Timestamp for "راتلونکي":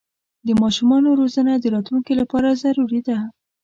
1.75-2.13